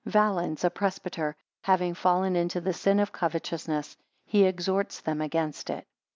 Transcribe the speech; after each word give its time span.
Valens, 0.03 0.63
a 0.63 0.69
presbyter, 0.71 1.35
having 1.61 1.93
fallen 1.93 2.35
into 2.35 2.59
the 2.59 2.73
sin 2.73 2.99
of 2.99 3.11
covetousness, 3.11 3.95
he 4.25 4.45
exhorts 4.45 4.99
them 5.01 5.21
against 5.21 5.69
it. 5.69 5.85